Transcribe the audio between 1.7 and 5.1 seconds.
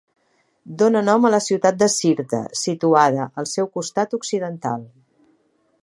de Sirta, situada al seu costat occidental.